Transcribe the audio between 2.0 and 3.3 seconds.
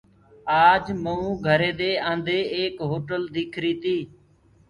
آ نٚدي ايڪ هوٽل